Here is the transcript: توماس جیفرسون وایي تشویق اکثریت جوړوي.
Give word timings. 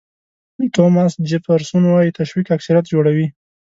توماس 0.75 1.13
جیفرسون 1.27 1.83
وایي 1.87 2.11
تشویق 2.19 2.47
اکثریت 2.57 2.85
جوړوي. 2.93 3.27